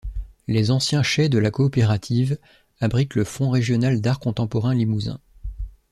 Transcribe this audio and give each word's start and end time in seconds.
Les 0.47 0.71
anciens 0.71 1.03
chais 1.03 1.29
de 1.29 1.37
la 1.37 1.51
coopérative 1.51 2.39
abritent 2.79 3.13
le 3.13 3.23
Fonds 3.23 3.51
régional 3.51 4.01
d'art 4.01 4.19
contemporain 4.19 4.73
Limousin. 4.73 5.19